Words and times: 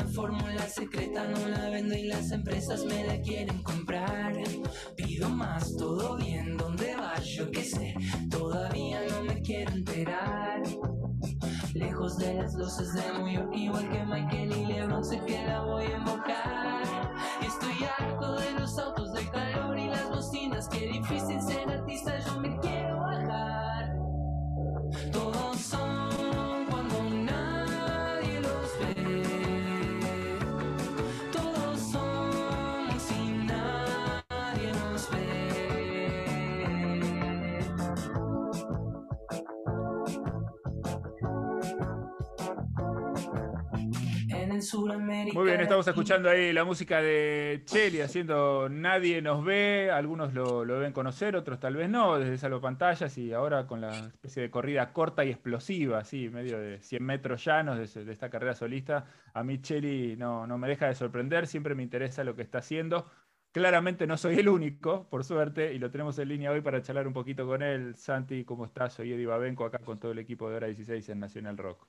una 0.00 0.08
fórmula 0.08 0.66
secreta, 0.66 1.24
no 1.28 1.48
la 1.48 1.68
vendo 1.68 1.94
y 1.94 2.04
las 2.04 2.30
empresas 2.32 2.84
me 2.84 3.04
la 3.04 3.20
quieren 3.20 3.62
comprar. 3.62 4.32
Pido 4.96 5.28
más, 5.28 5.76
todo 5.76 6.16
bien, 6.16 6.56
¿dónde 6.56 6.94
vas? 6.96 7.24
Yo 7.26 7.50
qué 7.50 7.62
sé, 7.62 7.94
todavía 8.30 9.00
no 9.10 9.24
me 9.24 9.42
quiero 9.42 9.72
enterar. 9.72 10.62
Lejos 11.74 12.16
de 12.18 12.34
las 12.34 12.54
luces 12.54 12.94
de 12.94 13.02
New 13.18 13.28
York, 13.28 13.52
igual 13.54 13.90
que 13.90 14.04
Michael 14.04 14.52
y 14.56 14.66
LeBron, 14.66 15.04
sé 15.04 15.20
que 15.26 15.42
la 15.44 15.62
voy 15.62 15.84
a 15.84 15.96
invocar. 15.96 16.82
Estoy 17.42 17.86
harto 17.98 18.36
de 18.36 18.52
los 18.52 18.78
autos 18.78 19.12
de 19.12 19.28
calor 19.28 19.78
y 19.78 19.88
las 19.88 20.08
bocinas, 20.08 20.68
qué 20.68 20.86
difícil 20.86 21.40
ser 21.42 21.69
Suramérica. 44.62 45.38
Muy 45.38 45.46
bien, 45.46 45.60
estamos 45.60 45.86
escuchando 45.86 46.28
ahí 46.28 46.52
la 46.52 46.64
música 46.64 47.00
de 47.00 47.62
Cheli 47.64 48.00
haciendo 48.00 48.68
Nadie 48.68 49.22
nos 49.22 49.44
ve, 49.44 49.90
algunos 49.90 50.34
lo, 50.34 50.64
lo 50.64 50.74
deben 50.74 50.92
conocer, 50.92 51.36
otros 51.36 51.60
tal 51.60 51.76
vez 51.76 51.88
no, 51.88 52.18
desde 52.18 52.38
Salvo 52.38 52.60
Pantallas 52.60 53.16
y 53.18 53.32
ahora 53.32 53.66
con 53.66 53.80
la 53.80 53.96
especie 53.98 54.42
de 54.42 54.50
corrida 54.50 54.92
corta 54.92 55.24
y 55.24 55.30
explosiva, 55.30 55.98
así, 55.98 56.28
medio 56.28 56.58
de 56.58 56.80
100 56.80 57.02
metros 57.02 57.44
llanos 57.44 57.94
de 57.94 58.12
esta 58.12 58.30
carrera 58.30 58.54
solista. 58.54 59.06
A 59.34 59.42
mí 59.42 59.60
Cheli 59.60 60.16
no, 60.16 60.46
no 60.46 60.58
me 60.58 60.68
deja 60.68 60.86
de 60.86 60.94
sorprender, 60.94 61.46
siempre 61.46 61.74
me 61.74 61.82
interesa 61.82 62.24
lo 62.24 62.36
que 62.36 62.42
está 62.42 62.58
haciendo. 62.58 63.06
Claramente 63.52 64.06
no 64.06 64.16
soy 64.16 64.38
el 64.38 64.48
único, 64.48 65.08
por 65.08 65.24
suerte, 65.24 65.74
y 65.74 65.78
lo 65.80 65.90
tenemos 65.90 66.16
en 66.20 66.28
línea 66.28 66.52
hoy 66.52 66.60
para 66.60 66.82
charlar 66.82 67.08
un 67.08 67.12
poquito 67.12 67.46
con 67.46 67.62
él. 67.62 67.96
Santi, 67.96 68.44
¿cómo 68.44 68.64
estás? 68.64 68.94
Soy 68.94 69.12
Eddie 69.12 69.26
Babenco, 69.26 69.64
acá 69.64 69.78
con 69.80 69.98
todo 69.98 70.12
el 70.12 70.20
equipo 70.20 70.48
de 70.48 70.56
Hora 70.56 70.66
16 70.68 71.08
en 71.08 71.18
Nacional 71.18 71.58
Rock. 71.58 71.84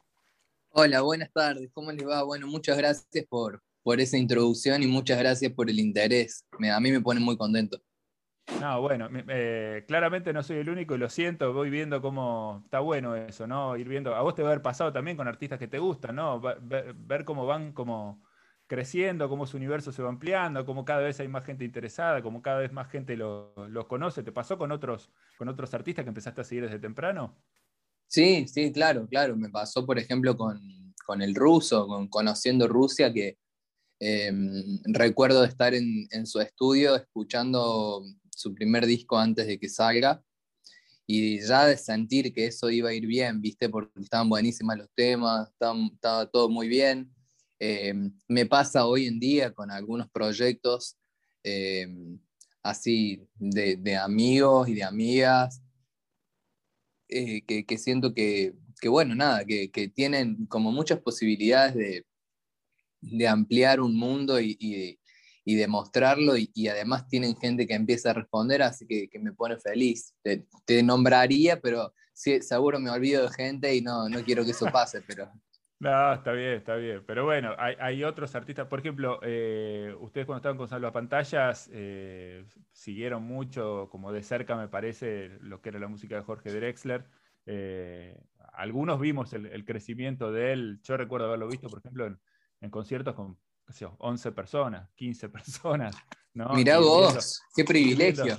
Hola, 0.72 1.02
buenas 1.02 1.31
tardes, 1.31 1.69
¿cómo 1.73 1.91
les 1.94 2.05
va? 2.08 2.23
Bueno, 2.23 2.47
muchas 2.47 2.77
gracias 2.77 3.25
por, 3.30 3.61
por 3.83 4.00
esa 4.02 4.17
introducción 4.17 4.83
y 4.83 4.88
muchas 4.88 5.17
gracias 5.19 5.52
por 5.53 5.69
el 5.69 5.80
interés. 5.80 6.45
Me- 6.59 6.72
a 6.72 6.80
mí 6.80 6.91
me 6.91 7.02
pone 7.02 7.19
muy 7.22 7.38
contento. 7.38 7.80
No, 8.58 8.80
bueno, 8.81 9.09
eh, 9.30 9.86
claramente 9.88 10.33
no 10.33 10.44
soy 10.44 10.58
el 10.58 10.69
único 10.69 10.94
y 10.94 10.97
lo 10.99 11.09
siento, 11.09 11.52
voy 11.53 11.69
viendo 11.72 11.99
cómo 12.02 12.61
está 12.66 12.80
bueno 12.80 13.16
eso, 13.16 13.47
¿no? 13.47 13.75
Ir 13.77 13.88
viendo, 13.88 14.14
a 14.14 14.22
vos 14.22 14.36
te 14.36 14.44
va 14.44 14.49
a 14.49 14.52
haber 14.52 14.61
pasado 14.61 14.94
también 14.94 15.17
con 15.17 15.27
artistas 15.27 15.58
que 15.58 15.67
te 15.67 15.80
gustan, 15.80 16.16
¿no? 16.17 16.39
Ver, 16.42 17.25
cómo 17.25 17.45
van 17.47 17.73
creciendo, 18.67 19.30
cómo 19.30 19.47
su 19.47 19.58
universo 19.58 19.92
se 19.92 20.03
va 20.03 20.09
ampliando, 20.09 20.66
cómo 20.66 20.86
cada 20.86 21.02
vez 21.02 21.19
hay 21.19 21.27
más 21.27 21.44
gente 21.45 21.66
interesada, 21.66 22.22
cómo 22.22 22.42
cada 22.42 22.59
vez 22.59 22.72
más 22.72 22.88
gente 22.89 23.17
lo- 23.17 23.53
los 23.67 23.86
conoce. 23.88 24.22
¿Te 24.23 24.31
pasó 24.31 24.58
con 24.58 24.72
otros, 24.72 25.11
con 25.38 25.47
otros 25.49 25.73
artistas 25.73 26.05
que 26.05 26.09
empezaste 26.09 26.42
a 26.42 26.44
seguir 26.44 26.64
desde 26.66 26.80
temprano? 26.80 27.36
Sí, 28.12 28.45
sí, 28.50 28.72
claro, 28.73 29.08
claro. 29.08 29.38
Me 29.38 29.50
pasó, 29.50 29.86
por 29.86 29.98
ejemplo, 29.98 30.36
con, 30.36 30.59
con 31.06 31.22
el 31.22 31.34
ruso, 31.34 31.88
con 31.88 32.09
Conociendo 32.09 32.67
Rusia, 32.67 33.14
que 33.14 33.38
eh, 34.02 34.34
recuerdo 34.86 35.45
estar 35.45 35.73
en, 35.73 36.08
en 36.12 36.28
su 36.28 36.42
estudio 36.42 36.95
escuchando 36.98 38.04
su 38.36 38.54
primer 38.54 38.86
disco 38.86 39.17
antes 39.17 39.48
de 39.48 39.58
que 39.58 39.70
salga 39.70 40.22
y 41.08 41.39
ya 41.42 41.67
de 41.67 41.78
sentir 41.78 42.34
que 42.34 42.48
eso 42.48 42.70
iba 42.70 42.89
a 42.89 42.94
ir 42.94 43.08
bien, 43.08 43.42
¿viste? 43.42 43.70
Porque 43.70 44.02
estaban 44.02 44.30
buenísimas 44.30 44.78
los 44.78 44.89
temas, 44.95 45.50
estaban- 45.50 45.92
estaba 45.94 46.26
todo 46.30 46.50
muy 46.50 46.67
bien. 46.67 47.14
Eh, 47.59 47.94
me 48.28 48.45
pasa 48.45 48.86
hoy 48.88 49.08
en 49.08 49.20
día 49.20 49.54
con 49.54 49.72
algunos 49.72 50.09
proyectos 50.12 50.98
eh, 51.44 51.88
así 52.64 53.26
de, 53.36 53.78
de 53.78 53.95
amigos 53.98 54.67
y 54.70 54.73
de 54.76 54.84
amigas 54.84 55.61
eh, 57.11 57.66
que, 57.66 57.77
siento 57.77 58.14
que, 58.14 58.54
bueno, 58.86 59.16
nada, 59.16 59.45
que, 59.45 59.92
tienen 59.94 60.45
como 60.48 60.72
muchas 60.72 60.99
posibilidades 60.99 61.76
de, 61.76 63.27
ampliar 63.27 63.82
un 63.82 63.98
mundo 63.98 64.39
y, 64.39 64.58
y, 64.60 64.99
y 65.44 65.55
demostrarlo 65.55 66.38
y, 66.38 66.52
y 66.54 66.67
además 66.67 67.08
tienen 67.08 67.36
gente 67.36 67.67
que 67.67 67.73
empieza 67.73 68.11
a 68.11 68.14
responder, 68.14 68.61
así 68.61 68.86
que, 68.88 69.10
me 69.20 69.33
pone 69.33 69.58
feliz. 69.58 70.14
Te, 70.22 70.45
te 70.66 70.83
nombraría, 70.83 71.60
pero 71.60 71.94
sí, 72.14 72.42
seguro 72.42 72.80
me 72.80 72.89
olvido 72.89 73.23
de 73.23 73.33
gente 73.33 73.76
y 73.76 73.82
no, 73.82 74.08
no 74.10 74.23
quiero 74.23 74.45
que 74.45 74.52
eso 74.52 74.67
pase, 74.72 75.02
pero... 75.02 75.32
No, 75.81 76.14
está 76.14 76.31
bien, 76.33 76.52
está 76.53 76.75
bien. 76.75 77.03
Pero 77.08 77.25
bueno, 77.25 77.55
hay, 77.58 77.75
hay 77.80 78.03
otros 78.03 78.36
artistas, 78.36 78.67
por 78.67 78.77
ejemplo, 78.80 79.19
eh, 79.23 79.95
ustedes 79.99 80.27
cuando 80.27 80.37
estaban 80.37 80.55
con 80.58 80.67
Salva 80.67 80.92
Pantallas 80.92 81.67
eh, 81.73 82.45
siguieron 82.71 83.23
mucho, 83.23 83.89
como 83.89 84.11
de 84.11 84.21
cerca 84.21 84.55
me 84.55 84.67
parece, 84.67 85.39
lo 85.42 85.59
que 85.59 85.69
era 85.69 85.80
la 85.80 85.87
música 85.87 86.15
de 86.15 86.21
Jorge 86.21 86.52
Drexler. 86.53 87.03
Eh, 87.47 88.15
algunos 88.53 88.99
vimos 88.99 89.33
el, 89.33 89.47
el 89.47 89.65
crecimiento 89.65 90.31
de 90.31 90.53
él, 90.53 90.80
yo 90.83 90.97
recuerdo 90.97 91.25
haberlo 91.25 91.47
visto, 91.47 91.67
por 91.67 91.80
ejemplo, 91.80 92.05
en, 92.05 92.19
en 92.61 92.69
conciertos 92.69 93.15
con 93.15 93.37
qué 93.65 93.73
sé 93.73 93.80
yo, 93.86 93.95
11 93.98 94.31
personas, 94.33 94.87
15 94.93 95.30
personas. 95.30 95.95
¿no? 96.36 96.53
Mirá 96.53 96.77
Ir 96.77 96.83
vos, 96.83 97.08
viendo- 97.13 97.25
qué 97.55 97.63
privilegio. 97.65 98.37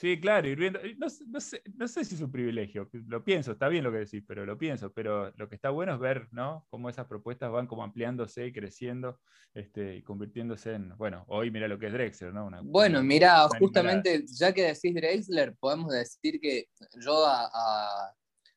Sí, 0.00 0.20
claro, 0.20 0.46
ir 0.46 0.56
viendo. 0.58 0.78
No, 0.96 1.10
sé- 1.10 1.24
no 1.26 1.40
sé, 1.40 1.60
no 1.74 1.88
sé 1.88 2.04
si 2.04 2.14
es 2.14 2.20
un 2.20 2.30
privilegio, 2.30 2.88
lo 3.08 3.24
pienso, 3.24 3.50
está 3.52 3.66
bien 3.68 3.82
lo 3.82 3.90
que 3.90 3.98
decís, 3.98 4.22
pero 4.26 4.46
lo 4.46 4.56
pienso. 4.56 4.92
Pero 4.92 5.32
lo 5.36 5.48
que 5.48 5.56
está 5.56 5.70
bueno 5.70 5.94
es 5.94 5.98
ver, 5.98 6.28
¿no? 6.30 6.64
Cómo 6.70 6.88
esas 6.88 7.06
propuestas 7.06 7.50
van 7.50 7.66
como 7.66 7.82
ampliándose 7.82 8.46
y 8.46 8.52
creciendo 8.52 9.18
este, 9.54 9.96
y 9.96 10.02
convirtiéndose 10.02 10.74
en. 10.74 10.96
Bueno, 10.96 11.24
hoy 11.26 11.50
mira 11.50 11.66
lo 11.66 11.80
que 11.80 11.86
es 11.88 11.92
Drexler, 11.92 12.32
¿no? 12.32 12.46
Una- 12.46 12.60
Bueno, 12.62 13.02
mira, 13.02 13.48
justamente 13.58 14.24
ya 14.26 14.52
que 14.52 14.62
decís 14.72 14.94
Drexler, 14.94 15.56
podemos 15.58 15.92
decir 15.92 16.38
que 16.40 16.66
yo 17.00 17.26
a, 17.26 17.50
a, 17.52 18.14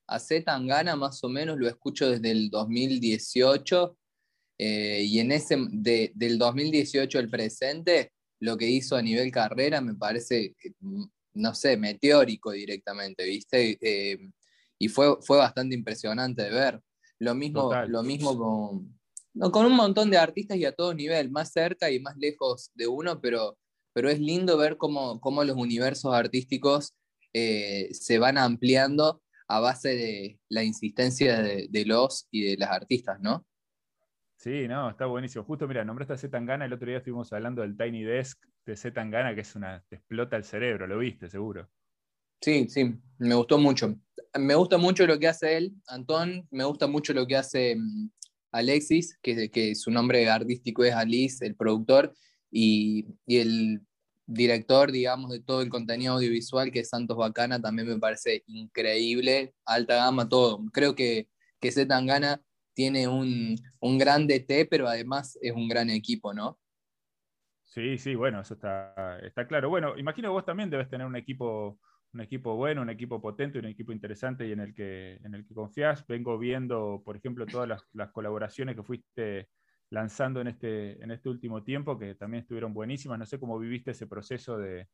a 0.10 0.20
Z 0.20 0.44
Tangana 0.46 0.96
más 0.96 1.24
o 1.24 1.30
menos 1.30 1.58
lo 1.58 1.68
escucho 1.68 2.08
desde 2.08 2.30
el 2.30 2.52
2018 2.52 3.98
eh, 4.60 5.02
y 5.06 5.20
en 5.20 5.32
ese, 5.32 5.58
de- 5.72 6.12
del 6.14 6.38
2018 6.38 7.18
al 7.18 7.30
presente, 7.30 8.12
lo 8.40 8.58
que 8.58 8.68
hizo 8.70 8.96
a 8.96 9.02
nivel 9.02 9.32
carrera 9.32 9.82
me 9.82 9.96
parece, 9.96 10.56
mm, 10.82 11.04
no 11.34 11.54
sé, 11.54 11.78
meteórico 11.78 12.52
directamente, 12.52 13.26
¿viste? 13.26 13.78
Eh, 13.82 14.18
y 14.78 14.88
fue, 14.88 15.18
fue 15.22 15.38
bastante 15.38 15.76
impresionante 15.76 16.44
de 16.44 16.50
ver. 16.50 16.82
Lo 17.20 17.36
mismo, 17.36 17.64
Total. 17.64 17.90
lo 17.90 18.04
mismo 18.04 18.38
con, 18.38 19.00
no, 19.34 19.52
con 19.52 19.66
un 19.66 19.76
montón 19.76 20.10
de 20.10 20.18
artistas 20.18 20.58
y 20.58 20.66
a 20.66 20.74
todo 20.74 20.94
nivel, 20.94 21.30
más 21.30 21.52
cerca 21.52 21.92
y 21.92 22.00
más 22.00 22.18
lejos 22.18 22.72
de 22.74 22.88
uno, 22.88 23.22
pero, 23.22 23.58
pero 23.94 24.10
es 24.10 24.20
lindo 24.20 24.58
ver 24.58 24.78
cómo, 24.78 25.20
cómo 25.22 25.44
los 25.44 25.56
universos 25.56 26.14
artísticos 26.14 26.96
eh, 27.34 27.90
se 27.94 28.18
van 28.18 28.38
ampliando 28.38 29.22
a 29.48 29.60
base 29.60 29.90
de 29.90 30.40
la 30.50 30.64
insistencia 30.64 31.42
de, 31.42 31.68
de 31.70 31.86
los 31.86 32.28
y 32.32 32.44
de 32.44 32.58
las 32.58 32.72
artistas, 32.72 33.20
¿no? 33.22 33.46
Sí, 34.38 34.68
no, 34.68 34.90
está 34.90 35.06
buenísimo. 35.06 35.44
Justo, 35.44 35.68
mira, 35.68 35.86
nombraste 35.86 36.14
a 36.14 36.18
Z 36.18 36.32
Tangana, 36.32 36.66
el 36.66 36.74
otro 36.74 36.88
día 36.88 36.98
estuvimos 36.98 37.32
hablando 37.32 37.62
del 37.62 37.78
Tiny 37.78 38.04
Desk 38.04 38.40
de 38.66 38.76
Z 38.76 38.94
Tangana, 38.94 39.34
que 39.36 39.42
es 39.42 39.56
una. 39.56 39.84
te 39.90 39.96
explota 39.96 40.36
el 40.38 40.44
cerebro, 40.44 40.88
lo 40.88 41.00
viste, 41.00 41.30
seguro. 41.30 41.70
Sí, 42.42 42.68
sí, 42.70 42.96
me 43.20 43.36
gustó 43.36 43.58
mucho. 43.58 43.96
Me 44.40 44.56
gusta 44.56 44.78
mucho 44.78 45.06
lo 45.06 45.20
que 45.20 45.28
hace 45.28 45.58
él, 45.58 45.74
Antón, 45.88 46.48
me 46.52 46.64
gusta 46.64 46.88
mucho 46.88 47.14
lo 47.14 47.28
que 47.28 47.36
hace 47.36 47.76
mm, 47.76 48.10
Alexis, 48.52 49.18
que, 49.22 49.52
que 49.52 49.76
su 49.76 49.92
nombre 49.92 50.28
artístico 50.30 50.84
es 50.84 50.94
Alice, 50.94 51.46
el 51.46 51.56
productor, 51.56 52.14
y, 52.50 53.06
y 53.26 53.38
el 53.38 53.82
director, 54.26 54.92
digamos, 54.92 55.32
de 55.32 55.42
todo 55.42 55.62
el 55.62 55.70
contenido 55.70 56.14
audiovisual, 56.14 56.72
que 56.72 56.80
es 56.80 56.90
Santos 56.90 57.18
Bacana, 57.18 57.62
también 57.62 57.88
me 57.88 58.00
parece 58.00 58.44
increíble, 58.48 59.54
alta 59.66 59.96
gama, 59.96 60.28
todo. 60.30 60.64
Creo 60.72 60.96
que, 60.96 61.28
que 61.60 61.72
Z 61.72 61.88
Tangana 61.88 62.42
tiene 62.74 63.08
un, 63.08 63.56
un 63.80 63.98
gran 63.98 64.28
DT, 64.28 64.68
pero 64.70 64.88
además 64.88 65.38
es 65.42 65.54
un 65.54 65.68
gran 65.68 65.90
equipo, 65.90 66.34
¿no? 66.34 66.58
Sí, 67.72 67.98
sí, 67.98 68.16
bueno, 68.16 68.42
eso 68.42 68.56
está, 68.56 69.18
está 69.20 69.48
claro. 69.48 69.70
Bueno, 69.70 69.98
imagino 69.98 70.28
que 70.28 70.34
vos 70.34 70.44
también 70.46 70.70
debes 70.70 70.90
tener 70.90 71.08
un 71.08 71.16
equipo, 71.16 71.80
un 72.12 72.20
equipo 72.20 72.58
bueno, 72.58 72.82
un 72.82 72.90
equipo 72.90 73.22
potente, 73.22 73.60
un 73.60 73.66
equipo 73.66 73.94
interesante 73.94 74.46
y 74.46 74.52
en 74.52 74.60
el 74.60 74.76
que, 74.76 75.16
en 75.24 75.34
el 75.36 75.48
que 75.48 75.54
confías. 75.54 76.06
Vengo 76.06 76.38
viendo, 76.38 77.02
por 77.06 77.16
ejemplo, 77.16 77.46
todas 77.46 77.70
las, 77.70 77.82
las 77.94 78.12
colaboraciones 78.12 78.76
que 78.76 78.84
fuiste 78.84 79.48
lanzando 79.90 80.42
en 80.42 80.48
este, 80.48 81.02
en 81.02 81.12
este 81.12 81.30
último 81.30 81.64
tiempo, 81.64 81.98
que 81.98 82.16
también 82.16 82.42
estuvieron 82.42 82.74
buenísimas. 82.74 83.18
No 83.18 83.26
sé 83.26 83.40
cómo 83.40 83.58
viviste 83.58 83.92
ese 83.92 84.06
proceso 84.06 84.58
de, 84.58 84.90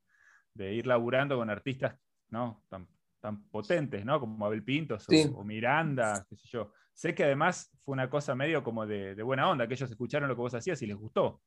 de 0.53 0.73
ir 0.75 0.85
laburando 0.85 1.35
con 1.35 1.49
artistas 1.49 1.99
¿no? 2.29 2.63
tan, 2.69 2.87
tan 3.19 3.49
potentes, 3.49 4.05
¿no? 4.05 4.19
Como 4.19 4.45
Abel 4.45 4.63
Pintos 4.63 5.09
o, 5.09 5.39
o 5.39 5.43
Miranda, 5.43 6.23
qué 6.29 6.35
sé 6.35 6.47
yo. 6.47 6.73
Sé 6.93 7.15
que 7.15 7.23
además 7.23 7.75
fue 7.83 7.93
una 7.93 8.07
cosa 8.07 8.35
medio 8.35 8.63
como 8.63 8.85
de, 8.85 9.15
de 9.15 9.23
buena 9.23 9.49
onda, 9.49 9.67
que 9.67 9.73
ellos 9.73 9.89
escucharon 9.89 10.29
lo 10.29 10.35
que 10.35 10.41
vos 10.41 10.53
hacías 10.53 10.79
y 10.83 10.85
les 10.85 10.95
gustó. 10.95 11.41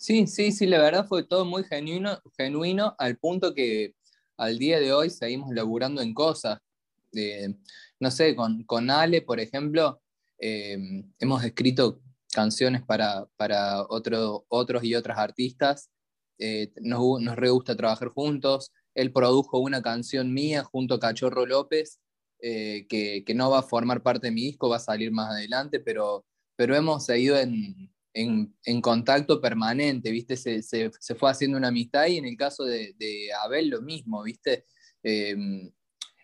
Sí, 0.00 0.26
sí, 0.26 0.50
sí, 0.50 0.64
la 0.66 0.78
verdad 0.80 1.06
fue 1.06 1.24
todo 1.24 1.44
muy 1.44 1.62
genuino, 1.62 2.22
genuino 2.38 2.94
al 2.98 3.18
punto 3.18 3.52
que 3.54 3.94
al 4.38 4.58
día 4.58 4.80
de 4.80 4.94
hoy 4.94 5.10
seguimos 5.10 5.52
laburando 5.54 6.00
en 6.00 6.14
cosas. 6.14 6.58
Eh, 7.12 7.54
no 8.00 8.10
sé, 8.10 8.34
con, 8.34 8.64
con 8.64 8.90
Ale, 8.90 9.20
por 9.20 9.40
ejemplo, 9.40 10.00
eh, 10.38 10.78
hemos 11.18 11.44
escrito 11.44 12.00
canciones 12.32 12.82
para, 12.82 13.26
para 13.36 13.82
otro, 13.90 14.46
otros 14.48 14.84
y 14.84 14.94
otras 14.94 15.18
artistas. 15.18 15.90
Eh, 16.38 16.72
nos, 16.80 17.20
nos 17.20 17.36
re 17.36 17.50
gusta 17.50 17.76
trabajar 17.76 18.08
juntos. 18.08 18.72
Él 18.94 19.12
produjo 19.12 19.58
una 19.58 19.82
canción 19.82 20.32
mía 20.32 20.64
junto 20.64 20.94
a 20.94 21.00
Cachorro 21.00 21.44
López, 21.44 22.00
que, 22.40 22.86
que, 23.26 23.34
no 23.34 23.50
va 23.50 23.58
a 23.58 23.62
formar 23.62 24.02
parte 24.02 24.28
de 24.28 24.32
mi 24.32 24.44
disco, 24.46 24.70
va 24.70 24.76
a 24.76 24.80
salir 24.80 25.12
más 25.12 25.30
adelante, 25.30 25.78
pero, 25.78 26.24
pero 26.56 26.74
hemos 26.74 27.04
seguido 27.04 27.36
en, 27.38 27.90
en, 28.14 28.80
contacto 28.80 29.40
permanente, 29.40 30.10
¿viste? 30.10 30.36
Se, 30.36 30.62
se, 30.62 30.90
fue 31.16 31.30
haciendo 31.30 31.58
una 31.58 31.68
amistad 31.68 32.06
y 32.06 32.18
en 32.18 32.26
el 32.26 32.36
caso 32.36 32.64
de, 32.64 32.94
Abel 33.42 33.68
lo 33.68 33.82
mismo, 33.82 34.22
¿viste? 34.22 34.66
Eh, 35.02 35.36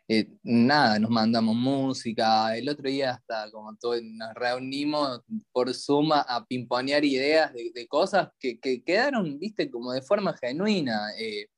eh, 0.09 0.29
nada, 0.45 0.99
nos 0.99 1.11
mandamos 1.11 1.57
música. 1.57 2.57
El 2.57 2.69
otro 2.69 2.89
día 2.89 3.13
hasta 3.13 3.51
como 3.51 3.77
todo, 3.77 4.01
nos 4.01 4.35
reunimos 4.35 5.21
por 5.53 5.75
suma 5.75 6.21
a 6.21 6.47
pimponear 6.47 7.05
ideas 7.05 7.53
de, 7.53 7.73
de 7.75 7.87
cosas 7.89 8.29
que, 8.39 8.61
que, 8.61 8.85
quedaron, 8.85 9.39
viste, 9.39 9.71
como 9.71 9.93
de 9.93 10.03
forma 10.03 10.37
genuina. 10.41 11.11
Eh, 11.19 11.49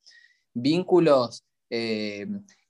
vínculos 0.54 1.44
eh, 1.70 2.26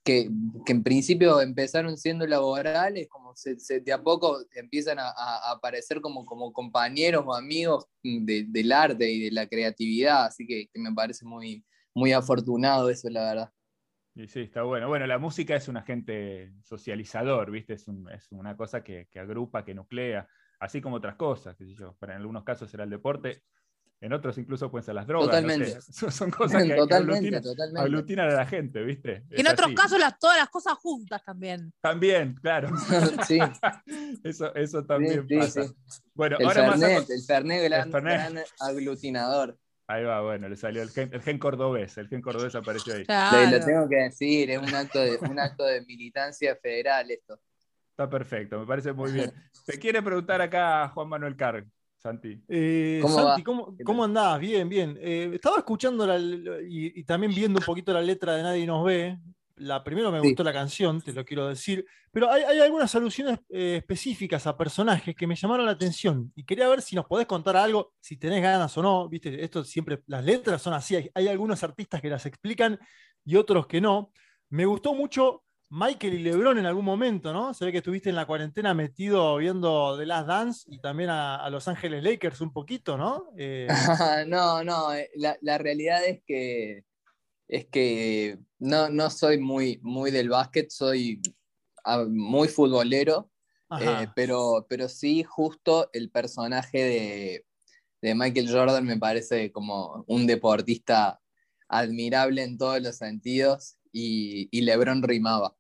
que, 0.09 0.31
en 0.67 0.83
principio 0.83 1.39
empezaron 1.43 1.99
siendo 1.99 2.27
laborales, 2.27 3.09
como 3.09 3.37
se, 3.37 3.57
de 3.81 3.93
a 3.93 4.03
poco 4.03 4.39
empiezan 4.55 4.99
a, 4.99 5.13
aparecer 5.51 6.01
como, 6.01 6.25
como 6.25 6.51
compañeros 6.51 7.25
o 7.27 7.35
amigos 7.35 7.87
de, 8.03 8.47
del 8.49 8.73
arte 8.73 9.11
y 9.11 9.25
de 9.25 9.31
la 9.33 9.47
creatividad. 9.47 10.25
Así 10.25 10.47
que, 10.47 10.71
me 10.77 10.95
parece 10.95 11.27
muy, 11.27 11.63
muy 11.95 12.13
afortunado 12.15 12.89
eso, 12.89 13.11
la 13.11 13.23
verdad. 13.23 13.53
Sí, 14.15 14.29
sí, 14.29 14.41
está 14.41 14.63
bueno. 14.63 14.89
Bueno, 14.89 15.07
la 15.07 15.19
música 15.19 15.55
es 15.55 15.69
un 15.69 15.77
agente 15.77 16.55
socializador, 16.63 17.51
¿viste? 17.51 17.75
Es, 17.75 17.87
es 17.87 18.33
una 18.33 18.57
cosa 18.57 18.83
que, 18.83 19.09
que, 19.11 19.21
agrupa, 19.21 19.63
que 19.63 19.75
nuclea, 19.75 20.27
así 20.59 20.81
como 20.81 20.97
otras 20.97 21.17
cosas, 21.17 21.55
qué 21.55 21.67
yo. 21.75 21.99
Pero 22.01 22.13
en 22.13 22.21
algunos 22.21 22.45
casos 22.45 22.71
será 22.71 22.85
el 22.85 22.91
deporte, 22.91 23.43
en 24.01 24.13
otros 24.13 24.39
incluso 24.39 24.71
pueden 24.71 24.85
ser 24.85 24.95
las 24.95 25.07
drogas. 25.07 25.27
Totalmente. 25.27 25.75
No 25.75 25.81
sé. 25.81 26.11
Son 26.11 26.31
cosas 26.31 26.63
que, 26.63 26.75
totalmente, 26.75 27.17
aglutinan, 27.17 27.43
totalmente. 27.43 27.81
aglutinan, 27.81 28.31
a 28.31 28.35
la 28.35 28.47
gente, 28.47 28.83
¿viste? 28.83 29.25
Es 29.31 29.41
en 29.41 29.49
otros 29.49 29.73
casos 29.75 29.99
las, 29.99 30.19
todas 30.19 30.37
las 30.37 30.49
cosas 30.49 30.75
juntas 30.75 31.23
también. 31.25 31.73
También, 31.81 32.35
claro. 32.35 32.71
sí. 33.27 33.39
eso, 34.23 34.55
eso 34.55 34.85
también 34.85 35.27
sí, 35.29 35.37
pasa. 35.37 35.65
Sí. 35.65 35.75
Bueno, 36.15 36.37
el 36.39 36.47
ahora 36.47 36.71
Fernet, 36.71 37.01
más 37.01 37.11
el 37.11 37.23
Fernet, 37.23 37.65
gran, 37.65 37.87
el 37.87 37.93
Fernet. 37.93 38.15
gran 38.15 38.45
aglutinador. 38.61 39.59
Ahí 39.91 40.05
va, 40.05 40.21
bueno, 40.21 40.51
le 40.51 40.57
salió 40.57 40.83
el 40.83 40.91
gen, 40.91 41.09
el 41.15 41.23
gen, 41.23 41.39
cordobés, 41.39 41.97
el 41.97 42.09
gen 42.09 42.21
cordobés 42.21 42.55
apareció 42.55 42.95
ahí. 42.95 43.07
Claro. 43.07 43.51
Lo, 43.59 43.65
tengo 43.65 43.89
que 43.89 43.97
decir, 43.97 44.51
es 44.51 44.59
un 44.59 44.75
acto, 44.75 45.01
de, 45.01 45.17
un 45.17 45.41
acto 45.41 45.65
de 45.65 45.81
militancia 45.87 46.55
federal 46.57 47.11
esto. 47.11 47.41
Está 47.91 48.09
perfecto, 48.09 48.61
me 48.61 48.67
parece 48.67 48.93
muy 48.93 49.11
bien. 49.11 49.33
Te 49.65 49.79
quiere 49.79 50.03
preguntar 50.03 50.43
acá 50.43 50.89
Juan 50.91 51.09
Manuel 51.09 51.37
Carg, 51.37 51.67
Santi. 51.99 52.41
Eh, 52.49 53.01
¿Cómo 53.03 53.15
Santi, 53.15 53.43
¿cómo, 53.43 53.77
¿cómo, 53.85 54.05
andás? 54.05 54.39
Bien, 54.39 54.69
bien. 54.69 54.97
Eh, 55.01 55.31
estaba 55.35 55.59
escuchando 55.59 56.07
la, 56.07 56.19
y, 56.19 57.01
y, 57.01 57.05
también 57.05 57.35
viendo 57.35 57.59
un 57.59 57.67
poquito 57.67 57.93
la 57.93 58.01
letra 58.01 58.37
de 58.37 58.43
Nadie 58.43 58.67
nos 58.67 58.85
ve. 58.85 59.19
La, 59.57 59.83
primero 59.83 60.13
me 60.13 60.21
gustó 60.21 60.45
la 60.45 60.53
canción, 60.53 61.01
te 61.01 61.13
lo 61.13 61.25
quiero 61.25 61.49
decir, 61.49 61.85
pero 62.13 62.31
hay, 62.31 62.45
hay 62.45 62.61
algunas 62.61 62.95
alusiones 62.95 63.41
eh, 63.49 63.79
específicas 63.79 64.47
a 64.47 64.57
personajes 64.57 65.17
que 65.17 65.27
me 65.27 65.35
llamaron 65.35 65.67
la 65.67 65.73
atención 65.73 66.33
y 66.37 66.45
quería 66.45 66.69
ver 66.69 66.81
si 66.81 66.95
nos 66.95 67.07
podés 67.07 67.27
contar 67.27 67.57
algo, 67.57 67.93
si 67.99 68.17
tenés 68.17 68.41
ganas 68.41 68.79
o 68.79 68.83
no, 68.83 69.09
viste, 69.09 69.43
esto 69.43 69.65
siempre, 69.65 70.01
las 70.07 70.25
letras 70.25 70.63
son 70.63 70.75
así, 70.75 70.95
hay, 70.95 71.11
hay 71.13 71.27
algunos 71.27 71.61
artistas 71.65 72.01
que 72.01 72.09
las 72.09 72.25
explican 72.25 72.79
y 73.25 73.35
otros 73.35 73.67
que 73.67 73.81
no. 73.81 74.13
Me 74.49 74.65
gustó 74.65 74.95
mucho 74.95 75.43
Michael 75.71 76.15
y 76.15 76.23
Lebron 76.23 76.59
en 76.59 76.67
algún 76.67 76.85
momento, 76.85 77.33
¿no? 77.33 77.53
Se 77.53 77.65
ve 77.65 77.73
que 77.73 77.79
estuviste 77.79 78.09
en 78.09 78.17
la 78.17 78.27
cuarentena 78.27 78.73
metido 78.73 79.37
viendo 79.37 79.99
The 79.99 80.07
Last 80.07 80.27
Dance 80.27 80.67
y 80.71 80.81
también 80.81 81.11
a, 81.11 81.37
a 81.37 81.51
Los 81.51 81.69
Ángeles 81.69 82.03
Lakers 82.03 82.41
un 82.41 82.53
poquito, 82.53 82.97
¿no? 82.97 83.31
Eh... 83.37 83.69
no, 84.27 84.65
no, 84.65 84.95
eh, 84.95 85.11
la, 85.17 85.37
la 85.43 85.59
realidad 85.59 86.05
es 86.07 86.23
que 86.27 86.85
es 87.49 87.67
que 87.67 88.39
no, 88.59 88.91
no 88.91 89.11
soy 89.11 89.39
muy, 89.39 89.81
muy 89.83 90.11
del 90.11 90.29
básquet, 90.29 90.71
soy 90.71 91.21
ah, 91.85 92.05
muy 92.07 92.49
futbolero, 92.49 93.31
eh, 93.81 94.07
pero, 94.15 94.67
pero 94.69 94.89
sí 94.89 95.25
justo 95.25 95.89
el 95.93 96.11
personaje 96.11 96.79
de, 96.79 97.47
de, 98.03 98.15
Michael 98.15 98.51
Jordan 98.51 98.85
me 98.85 98.99
parece 98.99 99.51
como 99.51 100.05
un 100.07 100.27
deportista 100.27 101.21
admirable 101.69 102.43
en 102.43 102.57
todos 102.57 102.81
los 102.83 102.97
sentidos 102.97 103.78
y, 103.93 104.49
y 104.51 104.61
Lebron 104.63 105.03
rimaba. 105.03 105.55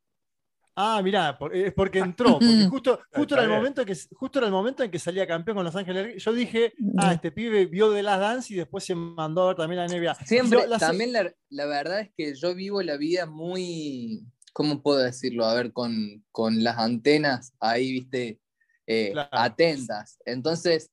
Ah, 0.80 1.02
mirá, 1.02 1.36
es 1.52 1.74
porque 1.74 1.98
entró, 1.98 2.34
porque 2.34 2.46
justo, 2.70 3.00
justo, 3.12 3.34
era 3.34 3.42
el 3.42 3.50
momento 3.50 3.84
que, 3.84 3.96
justo 4.12 4.38
era 4.38 4.46
el 4.46 4.52
momento 4.52 4.84
en 4.84 4.92
que 4.92 5.00
salía 5.00 5.26
campeón 5.26 5.56
con 5.56 5.64
Los 5.64 5.74
Ángeles. 5.74 6.22
Yo 6.22 6.32
dije, 6.32 6.72
ah, 6.98 7.14
este 7.14 7.32
pibe 7.32 7.66
vio 7.66 7.90
de 7.90 8.04
las 8.04 8.20
Dance 8.20 8.54
y 8.54 8.58
después 8.58 8.84
se 8.84 8.94
mandó 8.94 9.42
a 9.42 9.46
ver 9.48 9.56
también 9.56 9.80
la 9.80 9.88
NBA. 9.88 10.14
Siempre, 10.24 10.68
la, 10.68 10.78
también 10.78 11.12
la, 11.12 11.34
la, 11.48 11.66
verdad 11.66 12.02
es 12.02 12.12
que 12.16 12.32
yo 12.36 12.54
vivo 12.54 12.80
la 12.80 12.96
vida 12.96 13.26
muy, 13.26 14.24
¿cómo 14.52 14.80
puedo 14.80 14.98
decirlo? 14.98 15.46
A 15.46 15.54
ver, 15.54 15.72
con, 15.72 16.24
con 16.30 16.62
las 16.62 16.78
antenas 16.78 17.52
ahí, 17.58 17.90
viste, 17.90 18.40
eh, 18.86 19.10
claro. 19.10 19.30
atentas. 19.32 20.20
Entonces, 20.24 20.92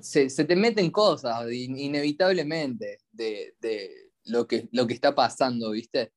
se, 0.00 0.30
se, 0.30 0.44
te 0.46 0.56
meten 0.56 0.90
cosas, 0.90 1.44
inevitablemente, 1.52 3.00
de, 3.12 3.54
de 3.60 4.12
lo, 4.24 4.46
que, 4.46 4.66
lo 4.72 4.86
que 4.86 4.94
está 4.94 5.14
pasando, 5.14 5.72
viste. 5.72 6.14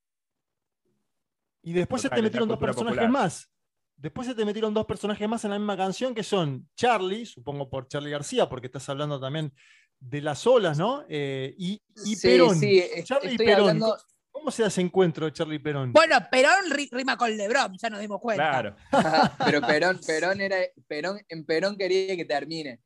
Y 1.63 1.74
después 1.74 2.01
Total, 2.01 2.18
se 2.18 2.21
te 2.21 2.24
metieron 2.24 2.50
dos 2.50 2.60
personajes 2.60 3.00
popular. 3.00 3.12
más. 3.12 3.50
Después 3.95 4.27
se 4.27 4.36
te 4.36 4.45
metieron 4.45 4.74
dos 4.74 4.86
personajes 4.86 5.27
más 5.27 5.44
en 5.45 5.51
la 5.51 5.57
misma 5.57 5.77
canción 5.77 6.13
que 6.13 6.24
son 6.24 6.69
Charlie, 6.75 7.25
supongo 7.25 7.69
por 7.69 7.88
Charlie 7.88 8.12
García, 8.12 8.50
porque 8.50 8.68
estás 8.68 8.88
hablando 8.89 9.19
también 9.19 9.54
de 10.00 10.21
las 10.21 10.45
olas, 10.45 10.77
¿no? 10.77 11.06
Eh, 11.07 11.56
y, 11.57 11.81
y 12.06 12.15
sí, 12.15 12.27
Perón. 12.27 12.60
Sí, 12.60 12.83
Charlie 13.04 13.36
y 13.36 13.38
Perón. 13.38 13.69
Hablando... 13.69 13.98
¿Cómo 14.31 14.50
se 14.50 14.65
hace 14.65 14.81
encuentro 14.81 15.27
de 15.27 15.31
Charlie 15.31 15.56
y 15.56 15.60
Perón? 15.60 15.94
Bueno, 15.94 16.18
Perón 16.30 16.71
rima 16.92 17.15
con 17.15 17.38
Lebron, 17.38 17.77
ya 17.81 17.89
nos 17.89 18.01
dimos 18.01 18.19
cuenta. 18.19 18.50
Claro. 18.50 18.75
Pero 19.45 19.62
Perón, 19.62 20.01
Perón 20.06 20.42
era, 20.42 20.57
Perón, 20.88 21.21
en 21.30 21.45
Perón 21.45 21.77
quería 21.77 22.15
que 22.18 22.25
termine. 22.25 22.81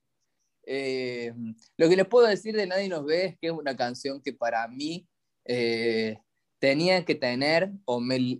Eh, 0.63 1.33
lo 1.77 1.87
que 1.87 1.95
les 1.95 2.05
puedo 2.05 2.27
decir 2.27 2.53
de 2.53 2.67
Nadie 2.67 2.89
nos 2.89 3.05
ve 3.05 3.25
es 3.25 3.39
que 3.39 3.47
es 3.47 3.53
una 3.53 3.75
canción 3.77 4.21
que 4.21 4.33
para 4.33 4.67
mí 4.67 5.07
eh, 5.45 6.19
tenía 6.59 7.05
que 7.05 7.15
tener 7.15 7.71
o 7.85 7.99
me, 7.99 8.39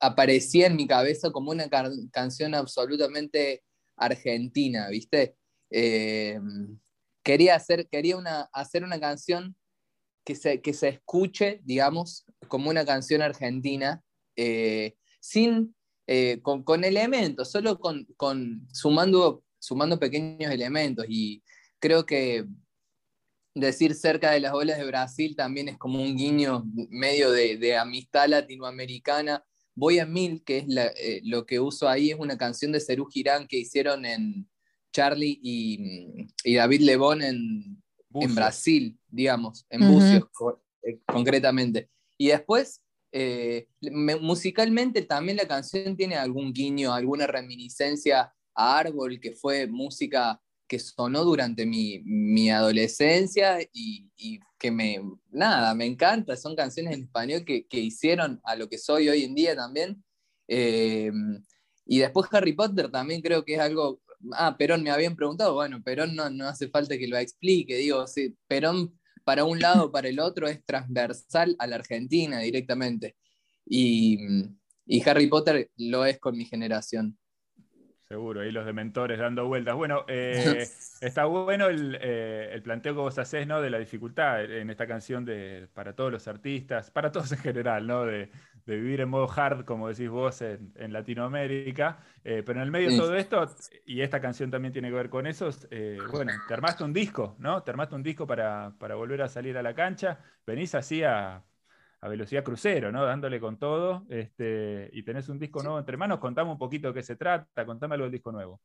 aparecía 0.00 0.66
en 0.66 0.76
mi 0.76 0.86
cabeza 0.86 1.30
como 1.30 1.50
una 1.50 1.68
can 1.68 2.08
canción 2.10 2.54
absolutamente 2.54 3.62
argentina, 3.96 4.88
¿viste? 4.88 5.36
Eh, 5.70 6.40
quería 7.22 7.54
hacer, 7.54 7.88
quería 7.88 8.16
una, 8.16 8.48
hacer 8.52 8.82
una 8.82 8.98
canción 8.98 9.54
que 10.24 10.34
se, 10.34 10.60
que 10.60 10.72
se 10.72 10.88
escuche, 10.88 11.60
digamos, 11.64 12.24
como 12.48 12.70
una 12.70 12.84
canción 12.84 13.22
argentina, 13.22 14.02
eh, 14.36 14.96
sin, 15.20 15.74
eh, 16.06 16.40
con, 16.42 16.62
con, 16.62 16.84
elementos, 16.84 17.50
solo 17.50 17.78
con, 17.78 18.06
con, 18.16 18.66
sumando, 18.72 19.44
sumando 19.58 19.98
pequeños 19.98 20.50
elementos. 20.50 21.04
Y 21.08 21.42
creo 21.78 22.06
que 22.06 22.46
decir 23.60 23.94
cerca 23.94 24.30
de 24.32 24.40
las 24.40 24.52
olas 24.52 24.78
de 24.78 24.86
Brasil 24.86 25.36
también 25.36 25.68
es 25.68 25.78
como 25.78 26.02
un 26.02 26.16
guiño 26.16 26.64
medio 26.90 27.30
de, 27.30 27.56
de 27.56 27.76
amistad 27.76 28.28
latinoamericana. 28.28 29.44
Voy 29.74 29.98
a 29.98 30.06
Mil, 30.06 30.42
que 30.44 30.58
es 30.58 30.68
la, 30.68 30.86
eh, 30.86 31.20
lo 31.24 31.46
que 31.46 31.60
uso 31.60 31.88
ahí, 31.88 32.10
es 32.10 32.18
una 32.18 32.36
canción 32.36 32.72
de 32.72 32.80
Cerú 32.80 33.06
Girán 33.06 33.46
que 33.46 33.58
hicieron 33.58 34.04
en 34.04 34.48
Charlie 34.92 35.38
y, 35.42 36.26
y 36.44 36.54
David 36.54 36.80
Lebón 36.80 37.22
en, 37.22 37.82
en, 38.14 38.34
Brasil, 38.34 38.98
digamos, 39.08 39.64
en 39.70 39.82
uh 39.82 39.86
-huh. 39.86 39.92
Bucios 39.92 40.24
co 40.32 40.62
eh, 40.82 40.98
concretamente. 41.06 41.88
Y 42.18 42.28
después, 42.28 42.82
eh, 43.12 43.68
me, 43.80 44.16
musicalmente 44.16 45.02
también 45.02 45.36
la 45.36 45.46
canción 45.46 45.96
tiene 45.96 46.16
algún 46.16 46.52
guiño, 46.52 46.92
alguna 46.92 47.26
reminiscencia 47.26 48.32
a 48.54 48.78
Árbol, 48.78 49.20
que 49.20 49.32
fue 49.32 49.66
música 49.66 50.40
que 50.70 50.78
sonó 50.78 51.24
durante 51.24 51.66
mi, 51.66 52.00
mi 52.04 52.48
adolescencia 52.48 53.60
y, 53.72 54.08
y, 54.16 54.38
que 54.56 54.70
me, 54.70 55.02
nada, 55.32 55.74
me 55.74 55.84
encanta, 55.84 56.36
son 56.36 56.54
canciones 56.54 56.94
en 56.94 57.02
español 57.02 57.44
que, 57.44 57.66
que 57.66 57.80
hicieron 57.80 58.40
a 58.44 58.54
lo 58.54 58.68
que 58.68 58.78
soy 58.78 59.08
hoy 59.08 59.24
en 59.24 59.34
día 59.34 59.56
también. 59.56 60.04
Eh, 60.46 61.10
y 61.86 61.98
después 61.98 62.28
Harry 62.30 62.52
Potter 62.52 62.88
también 62.88 63.20
creo 63.20 63.44
que 63.44 63.54
es 63.54 63.60
algo, 63.60 64.00
ah, 64.34 64.56
Perón 64.56 64.84
me 64.84 64.90
habían 64.90 65.16
preguntado, 65.16 65.54
bueno, 65.54 65.82
Perón 65.82 66.14
no, 66.14 66.30
no 66.30 66.46
hace 66.46 66.68
falta 66.68 66.96
que 66.96 67.08
lo 67.08 67.18
explique, 67.18 67.74
digo, 67.74 68.06
sí, 68.06 68.36
Perón 68.46 68.96
para 69.24 69.42
un 69.44 69.58
lado, 69.58 69.90
para 69.90 70.08
el 70.08 70.20
otro 70.20 70.46
es 70.46 70.64
transversal 70.64 71.56
a 71.58 71.66
la 71.66 71.76
Argentina 71.76 72.38
directamente. 72.38 73.16
Y, 73.66 74.18
y 74.86 75.08
Harry 75.08 75.26
Potter 75.26 75.68
lo 75.76 76.04
es 76.04 76.20
con 76.20 76.36
mi 76.36 76.44
generación. 76.44 77.18
Seguro, 78.10 78.40
ahí 78.40 78.50
los 78.50 78.66
dementores 78.66 79.20
dando 79.20 79.46
vueltas. 79.46 79.76
Bueno, 79.76 80.04
eh, 80.08 80.66
está 81.00 81.26
bueno 81.26 81.68
el, 81.68 81.96
eh, 82.00 82.50
el, 82.52 82.60
planteo 82.60 82.92
que 82.92 82.98
vos 82.98 83.16
hacés, 83.20 83.46
¿no? 83.46 83.60
De 83.60 83.70
la 83.70 83.78
dificultad 83.78 84.42
en 84.42 84.68
esta 84.68 84.88
canción 84.88 85.24
de, 85.24 85.68
para 85.74 85.94
todos 85.94 86.10
los 86.10 86.26
artistas, 86.26 86.90
para 86.90 87.12
todos 87.12 87.30
en 87.30 87.38
general, 87.38 87.86
¿no? 87.86 88.04
De, 88.04 88.32
de 88.66 88.76
vivir 88.76 89.00
en 89.00 89.10
modo 89.10 89.30
hard, 89.30 89.64
como 89.64 89.86
decís 89.86 90.08
vos, 90.08 90.42
en, 90.42 90.72
en 90.74 90.92
Latinoamérica. 90.92 92.00
Eh, 92.24 92.42
pero 92.44 92.58
en 92.58 92.64
el 92.64 92.72
medio 92.72 92.90
de 92.90 92.96
todo 92.96 93.14
esto, 93.14 93.48
y 93.86 94.00
esta 94.00 94.20
canción 94.20 94.50
también 94.50 94.72
tiene 94.72 94.88
que 94.88 94.94
ver 94.96 95.08
con 95.08 95.28
eso, 95.28 95.48
bueno, 96.10 96.32
te 96.48 96.54
armaste 96.54 96.82
un 96.82 96.92
disco, 96.92 97.36
¿no? 97.38 97.62
Te 97.62 97.70
armaste 97.70 97.94
un 97.94 98.02
disco 98.02 98.26
para, 98.26 98.74
para 98.76 98.96
volver 98.96 99.22
a 99.22 99.28
salir 99.28 99.56
a 99.56 99.62
la 99.62 99.72
cancha. 99.72 100.18
Venís 100.44 100.74
así 100.74 101.04
a, 101.04 101.44
a 102.02 102.08
velocidad 102.08 102.44
crucero, 102.44 102.90
¿no? 102.90 103.04
Dándole 103.04 103.40
con 103.40 103.58
todo. 103.58 104.06
Este, 104.08 104.90
y 104.92 105.02
tenés 105.02 105.28
un 105.28 105.38
disco 105.38 105.62
nuevo 105.62 105.78
entre 105.78 105.96
manos. 105.96 106.18
Contame 106.18 106.50
un 106.50 106.58
poquito 106.58 106.88
de 106.88 106.94
qué 106.94 107.02
se 107.02 107.16
trata, 107.16 107.66
contame 107.66 107.94
algo 107.94 108.04
del 108.04 108.12
disco 108.12 108.32
nuevo. 108.32 108.60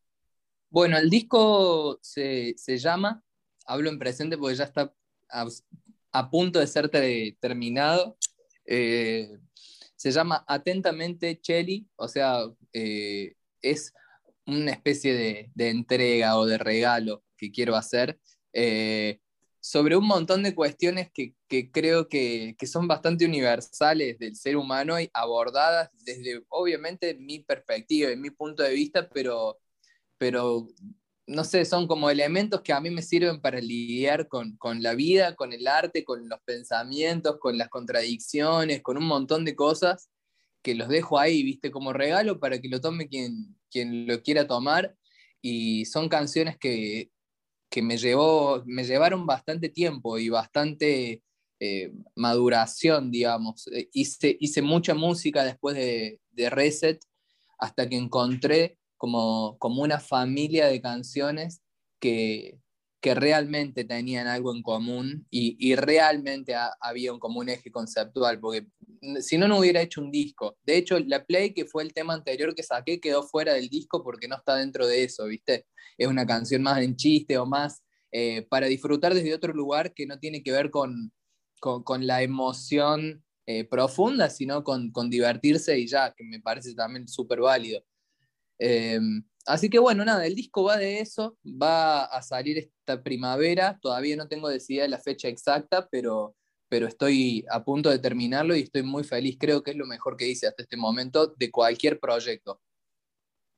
Bueno, 0.69 0.97
el 0.97 1.09
disco 1.09 1.99
se, 2.01 2.53
se 2.57 2.77
llama, 2.77 3.21
hablo 3.65 3.89
en 3.89 3.99
presente 3.99 4.37
porque 4.37 4.55
ya 4.55 4.63
está 4.65 4.93
a, 5.29 5.45
a 6.11 6.29
punto 6.29 6.59
de 6.59 6.67
ser 6.67 6.89
te- 6.89 7.37
terminado. 7.39 8.17
Eh, 8.65 9.29
se 9.95 10.11
llama 10.11 10.43
Atentamente 10.47 11.39
Chelly, 11.39 11.87
o 11.95 12.07
sea, 12.07 12.39
eh, 12.73 13.35
es 13.61 13.93
una 14.45 14.71
especie 14.71 15.13
de, 15.13 15.51
de 15.55 15.69
entrega 15.69 16.37
o 16.37 16.45
de 16.45 16.57
regalo 16.57 17.23
que 17.37 17.51
quiero 17.51 17.75
hacer 17.75 18.19
eh, 18.53 19.19
sobre 19.65 19.97
un 19.97 20.05
montón 20.05 20.43
de 20.43 20.53
cuestiones 20.53 21.09
que, 21.11 21.33
que 21.47 21.71
creo 21.71 22.07
que, 22.07 22.55
que 22.59 22.67
son 22.67 22.87
bastante 22.87 23.25
universales 23.25 24.19
del 24.19 24.35
ser 24.35 24.57
humano 24.57 24.99
y 25.01 25.09
abordadas 25.11 25.89
desde, 26.05 26.43
obviamente, 26.49 27.15
mi 27.15 27.39
perspectiva 27.39 28.11
y 28.11 28.15
mi 28.15 28.29
punto 28.29 28.61
de 28.61 28.73
vista, 28.73 29.09
pero 29.09 29.57
pero 30.17 30.67
no 31.27 31.43
sé, 31.43 31.65
son 31.65 31.87
como 31.87 32.09
elementos 32.11 32.61
que 32.61 32.73
a 32.73 32.79
mí 32.79 32.91
me 32.91 33.01
sirven 33.01 33.41
para 33.41 33.59
lidiar 33.59 34.27
con, 34.27 34.55
con 34.57 34.83
la 34.83 34.93
vida, 34.93 35.35
con 35.35 35.51
el 35.51 35.67
arte, 35.67 36.03
con 36.05 36.29
los 36.29 36.39
pensamientos, 36.45 37.37
con 37.39 37.57
las 37.57 37.69
contradicciones, 37.69 38.83
con 38.83 38.97
un 38.97 39.05
montón 39.05 39.45
de 39.45 39.55
cosas 39.55 40.09
que 40.61 40.75
los 40.75 40.89
dejo 40.89 41.19
ahí, 41.19 41.43
viste, 41.43 41.71
como 41.71 41.93
regalo 41.93 42.39
para 42.39 42.61
que 42.61 42.69
lo 42.69 42.81
tome 42.81 43.07
quien, 43.07 43.57
quien 43.71 44.07
lo 44.07 44.21
quiera 44.21 44.47
tomar. 44.47 44.95
Y 45.41 45.85
son 45.85 46.09
canciones 46.09 46.57
que, 46.57 47.11
que 47.75 47.81
me, 47.81 47.97
llevó, 47.97 48.63
me 48.65 48.85
llevaron 48.85 49.25
bastante 49.25 49.67
tiempo 49.67 50.17
y 50.17 50.29
bastante 50.29 51.21
eh, 51.59 51.91
maduración, 52.15 53.11
digamos. 53.11 53.67
Eh, 53.67 53.89
hice, 53.91 54.37
hice 54.39 54.61
mucha 54.61 54.93
música 54.93 55.43
después 55.43 55.75
de, 55.75 56.21
Reset 56.51 57.01
hasta 57.59 57.89
que 57.89 57.97
encontré 57.97 58.77
como, 58.95 59.57
como 59.59 59.81
una 59.81 59.99
familia 59.99 60.67
de 60.67 60.79
canciones 60.79 61.63
que, 61.99 62.61
que 63.01 63.13
realmente 63.13 63.83
tenían 63.83 64.27
algo 64.27 64.55
en 64.55 64.61
común 64.61 65.27
y, 65.29 65.57
y 65.59 65.75
realmente 65.75 66.55
ha- 66.55 66.77
había 66.79 67.11
un 67.11 67.19
común 67.19 67.49
eje 67.49 67.71
conceptual, 67.71 68.39
porque 68.39 68.67
si 69.21 69.37
no, 69.37 69.47
no 69.47 69.59
hubiera 69.59 69.81
hecho 69.81 70.01
un 70.01 70.11
disco. 70.11 70.57
De 70.63 70.77
hecho, 70.77 70.99
La 70.99 71.25
Play, 71.25 71.53
que 71.53 71.65
fue 71.65 71.83
el 71.83 71.93
tema 71.93 72.13
anterior 72.13 72.55
que 72.55 72.63
saqué, 72.63 72.99
quedó 72.99 73.23
fuera 73.23 73.53
del 73.53 73.69
disco 73.69 74.03
porque 74.03 74.27
no 74.27 74.35
está 74.35 74.55
dentro 74.55 74.87
de 74.87 75.03
eso, 75.03 75.25
¿viste? 75.25 75.65
Es 75.97 76.07
una 76.07 76.25
canción 76.25 76.61
más 76.63 76.81
en 76.81 76.95
chiste 76.95 77.37
o 77.37 77.45
más 77.45 77.83
eh, 78.11 78.45
para 78.49 78.67
disfrutar 78.67 79.13
desde 79.13 79.33
otro 79.33 79.53
lugar 79.53 79.93
que 79.93 80.05
no 80.05 80.19
tiene 80.19 80.41
que 80.41 80.51
ver 80.51 80.71
con, 80.71 81.11
con, 81.59 82.07
la 82.07 82.21
emoción 82.23 83.23
eh, 83.45 83.65
profunda, 83.65 84.29
sino 84.29 84.63
con, 84.63 84.91
con 84.91 85.09
divertirse 85.09 85.77
y 85.77 85.87
ya, 85.87 86.13
que 86.15 86.23
me 86.23 86.39
parece 86.39 86.73
también 86.75 87.07
súper 87.07 87.41
válido. 87.41 87.83
Eh, 88.59 88.99
así 89.45 89.69
que 89.69 89.79
bueno, 89.79 90.05
nada, 90.05 90.25
el 90.25 90.35
disco 90.35 90.63
va 90.63 90.77
de 90.77 90.99
eso, 90.99 91.37
va 91.43 92.05
a 92.05 92.21
salir 92.21 92.57
esta 92.57 93.03
primavera, 93.03 93.77
todavía 93.81 94.15
no 94.15 94.27
tengo 94.27 94.49
decidida 94.49 94.87
la 94.87 94.99
fecha 94.99 95.27
exacta, 95.27 95.87
pero, 95.91 96.35
pero 96.69 96.87
estoy 96.87 97.45
a 97.49 97.63
punto 97.63 97.89
de 97.89 97.99
terminarlo 97.99 98.55
y 98.55 98.61
estoy 98.61 98.83
muy 98.83 99.03
feliz, 99.03 99.37
creo 99.39 99.63
que 99.63 99.71
es 99.71 99.77
lo 99.77 99.85
mejor 99.85 100.17
que 100.17 100.27
hice 100.27 100.47
hasta 100.47 100.63
este 100.63 100.77
momento 100.77 101.27
de 101.27 101.51
cualquier 101.51 101.99
proyecto. 101.99 102.61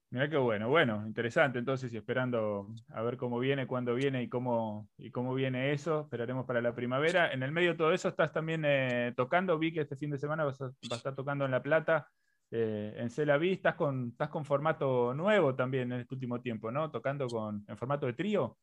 Mirá 0.10 0.30
qué 0.30 0.38
bueno, 0.38 0.70
bueno, 0.70 1.06
interesante 1.06 1.60
entonces 1.60 1.92
y 1.92 1.98
esperando 1.98 2.74
a 2.90 3.02
ver 3.02 3.18
cómo 3.18 3.40
viene, 3.40 3.68
cuándo 3.68 3.94
viene 3.94 4.24
y 4.24 4.30
cómo, 4.30 4.88
y 4.98 5.12
cómo 5.12 5.34
viene 5.34 5.74
eso, 5.74 6.02
esperaremos 6.02 6.46
para 6.46 6.62
la 6.62 6.74
primavera. 6.74 7.34
En 7.34 7.44
el 7.44 7.52
medio 7.52 7.72
de 7.72 7.78
todo 7.78 7.92
eso 7.92 8.08
estás 8.08 8.32
también 8.32 8.64
eh, 8.66 9.14
tocando, 9.18 9.60
vi 9.60 9.74
que 9.74 9.82
este 9.82 9.98
fin 9.98 10.10
de 10.10 10.18
semana 10.18 10.46
vas 10.46 10.62
a, 10.62 10.68
vas 10.68 10.92
a 10.92 10.96
estar 10.96 11.14
tocando 11.14 11.44
en 11.44 11.52
La 11.52 11.62
Plata, 11.62 12.08
eh, 12.52 12.96
en 12.98 13.10
Celaví, 13.10 13.52
estás 13.52 13.76
con, 13.76 14.10
estás 14.12 14.30
con 14.30 14.46
formato 14.46 15.14
nuevo 15.14 15.56
también 15.56 15.92
en 15.92 16.00
este 16.00 16.16
último 16.16 16.40
tiempo, 16.40 16.72
¿no? 16.72 16.90
Tocando 16.90 17.28
con, 17.28 17.66
en 17.68 17.78
formato 17.78 18.06
de 18.06 18.14
trío. 18.14 18.58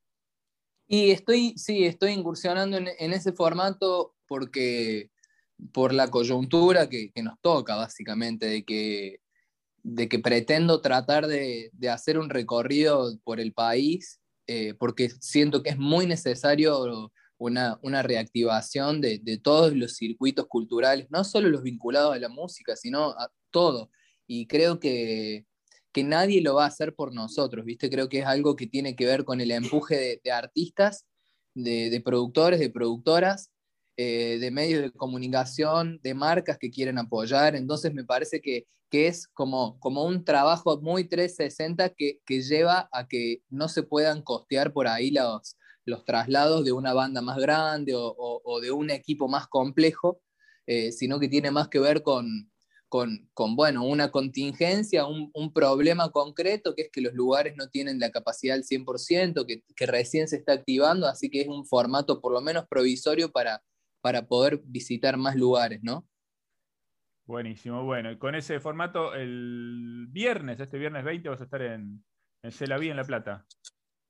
Y 0.87 1.11
estoy, 1.11 1.55
sí, 1.57 1.85
estoy 1.85 2.13
incursionando 2.13 2.77
en, 2.77 3.13
ese 3.13 3.33
formato 3.33 4.15
porque 4.27 5.11
por 5.73 5.95
la 5.95 6.11
coyuntura 6.11 6.89
que, 6.89 7.11
nos 7.23 7.41
toca, 7.41 7.77
básicamente, 7.77 8.47
de 8.47 8.65
que, 8.65 9.21
de 9.83 10.09
que 10.09 10.19
pretendo 10.19 10.81
tratar 10.81 11.27
de, 11.27 11.71
hacer 11.91 12.19
un 12.19 12.29
recorrido 12.29 13.19
por 13.25 13.41
el 13.41 13.53
país, 13.53 14.21
eh, 14.47 14.75
porque 14.75 15.11
siento 15.21 15.63
que 15.63 15.71
es 15.71 15.79
muy 15.79 16.07
necesario 16.07 17.11
una, 17.39 17.79
una 17.83 18.03
reactivación 18.03 19.01
de, 19.01 19.41
todos 19.43 19.75
los 19.75 19.97
circuitos 19.97 20.47
culturales, 20.49 21.07
no 21.11 21.25
solo 21.25 21.49
los 21.49 21.63
vinculados 21.63 22.15
a 22.15 22.19
la 22.19 22.29
música, 22.29 22.77
sino 22.77 23.11
a 23.11 23.31
todo. 23.51 23.91
Y 24.27 24.47
creo 24.47 24.81
que, 24.81 25.47
que 25.95 26.03
nadie 26.03 26.43
lo 26.43 26.57
va 26.57 26.65
a 26.65 26.69
hacer 26.69 26.93
por 26.95 27.15
nosotros, 27.15 27.65
¿viste? 27.65 27.89
Creo 27.89 28.09
que 28.09 28.19
es 28.19 28.27
algo 28.27 28.57
que 28.57 28.67
tiene 28.67 28.97
que 28.97 29.07
ver 29.07 29.25
con 29.25 29.41
el 29.41 29.53
empuje 29.53 30.21
de, 30.25 30.33
artistas, 30.33 31.07
de, 31.55 32.03
productores, 32.05 32.59
de 32.59 32.69
productoras, 32.69 33.53
eh, 33.97 34.39
de 34.41 34.51
medios 34.51 34.83
de 34.83 34.91
comunicación, 34.91 36.01
de 36.03 36.15
marcas 36.15 36.59
que 36.59 36.73
quieren 36.73 36.99
apoyar. 36.99 37.55
Entonces 37.55 37.95
me 37.95 38.03
parece 38.03 38.41
que, 38.41 38.67
que 38.91 39.07
es 39.07 39.29
como, 39.29 39.79
como 39.79 40.05
un 40.05 40.25
trabajo 40.25 40.81
muy 40.81 41.05
360 41.05 41.91
que, 41.91 42.19
que 42.27 42.43
lleva 42.43 42.89
a 42.91 43.07
que 43.07 43.43
no 43.49 43.69
se 43.69 43.85
puedan 43.85 44.23
costear 44.23 44.73
por 44.73 44.89
ahí 44.89 45.13
los, 45.13 45.57
los 45.85 46.05
traslados 46.05 46.65
de 46.65 46.73
una 46.73 46.93
banda 46.93 47.23
más 47.23 47.39
grande 47.39 47.95
o, 47.95 48.05
o, 48.05 48.43
o 48.45 48.61
de 48.61 48.73
un 48.73 48.91
equipo 48.91 49.29
más 49.29 49.47
complejo, 49.47 50.21
eh, 50.67 50.91
sino 50.91 51.21
que 51.21 51.29
tiene 51.29 51.53
más 51.53 51.69
que 51.69 51.79
ver 51.79 52.03
con, 52.03 52.51
con, 52.89 53.29
con 53.35 53.57
bueno, 53.57 53.85
una 53.85 54.11
contingencia, 54.11 55.07
un, 55.07 55.31
un, 55.35 55.53
problema 55.53 56.11
concreto, 56.11 56.75
que 56.75 56.83
es 56.83 56.91
que 56.91 57.01
los 57.01 57.13
lugares 57.13 57.55
no 57.57 57.69
tienen 57.69 57.99
la 57.99 58.11
capacidad 58.11 58.57
al 58.57 58.65
100%, 58.65 59.47
que, 59.47 59.63
que 59.75 59.87
recién 59.87 60.29
se 60.29 60.37
está 60.37 60.53
activando, 60.53 61.07
así 61.07 61.31
que 61.31 61.41
es 61.41 61.49
un 61.49 61.67
formato 61.67 62.21
por 62.21 62.33
lo 62.33 62.41
menos 62.41 62.67
provisorio 62.69 63.33
para, 63.33 63.63
para 64.01 64.27
poder 64.27 64.61
visitar 64.65 65.17
más 65.17 65.35
lugares, 65.35 65.81
¿no? 65.83 66.07
Buenísimo, 67.27 67.85
bueno, 67.85 68.13
y 68.13 68.19
con 68.19 68.35
ese 68.35 68.61
formato, 68.61 69.15
el 69.15 70.07
viernes, 70.11 70.61
este 70.61 70.79
viernes 70.79 71.05
20, 71.05 71.29
vas 71.31 71.41
a 71.41 71.45
estar 71.45 71.63
en, 71.63 72.05
en 72.43 72.53
Celaví, 72.53 72.91
en 72.91 72.97
La 72.97 73.05
Plata. 73.05 73.47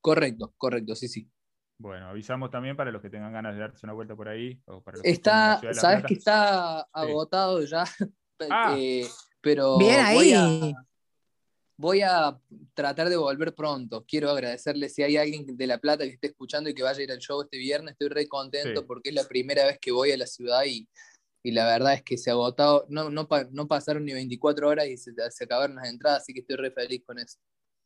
Correcto, 0.00 0.52
correcto, 0.58 0.94
sí, 0.94 1.08
sí. 1.08 1.30
Bueno, 1.78 2.08
avisamos 2.08 2.50
también 2.50 2.76
para 2.76 2.92
los 2.92 3.02
que 3.02 3.10
tengan 3.10 3.32
ganas 3.32 3.54
de 3.54 3.60
darse 3.60 3.86
una 3.86 3.92
vuelta 3.92 4.14
por 4.14 4.28
ahí. 4.28 4.60
O 4.66 4.82
para 4.82 4.98
los 4.98 5.06
está, 5.06 5.58
que 5.60 5.74
sabes 5.74 6.04
que 6.04 6.14
está 6.14 6.80
agotado 6.92 7.62
ya, 7.62 7.84
ah. 8.50 8.76
eh, 8.78 9.06
pero 9.40 9.78
Bien 9.78 10.00
ahí. 10.00 10.16
Voy, 10.16 10.32
a, 10.32 10.72
voy 11.76 12.00
a 12.02 12.38
tratar 12.74 13.08
de 13.08 13.16
volver 13.16 13.54
pronto. 13.54 14.04
Quiero 14.06 14.30
agradecerle 14.30 14.88
si 14.88 15.02
hay 15.02 15.16
alguien 15.16 15.44
de 15.56 15.66
La 15.66 15.78
Plata 15.78 16.04
que 16.04 16.10
esté 16.10 16.28
escuchando 16.28 16.70
y 16.70 16.74
que 16.74 16.82
vaya 16.82 17.00
a 17.00 17.02
ir 17.02 17.12
al 17.12 17.18
show 17.18 17.42
este 17.42 17.58
viernes. 17.58 17.92
Estoy 17.92 18.08
re 18.08 18.26
contento 18.26 18.80
sí. 18.80 18.86
porque 18.86 19.10
es 19.10 19.14
la 19.14 19.24
primera 19.24 19.64
vez 19.66 19.78
que 19.80 19.92
voy 19.92 20.12
a 20.12 20.16
la 20.16 20.26
ciudad 20.26 20.64
y, 20.66 20.88
y 21.42 21.52
la 21.52 21.66
verdad 21.66 21.94
es 21.94 22.02
que 22.02 22.16
se 22.16 22.30
ha 22.30 22.32
agotado. 22.32 22.86
No, 22.88 23.10
no, 23.10 23.28
no 23.52 23.68
pasaron 23.68 24.04
ni 24.04 24.12
24 24.12 24.68
horas 24.68 24.86
y 24.86 24.96
se, 24.96 25.12
se 25.30 25.44
acabaron 25.44 25.76
las 25.76 25.88
entradas, 25.88 26.22
así 26.22 26.32
que 26.32 26.40
estoy 26.40 26.56
re 26.56 26.70
feliz 26.70 27.02
con 27.06 27.18
eso. 27.18 27.38